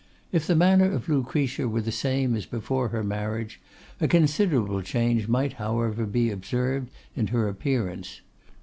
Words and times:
If 0.31 0.47
the 0.47 0.55
manner 0.55 0.91
of 0.91 1.07
Lucretia 1.07 1.67
were 1.69 1.81
the 1.83 1.91
same 1.91 2.35
as 2.35 2.47
before 2.47 2.87
her 2.87 3.03
marriage, 3.03 3.61
a 3.99 4.07
considerable 4.07 4.81
change 4.81 5.27
might 5.27 5.53
however 5.61 6.07
be 6.07 6.31
observed 6.31 6.89
in 7.15 7.27
her 7.27 7.47
appearance. 7.47 8.21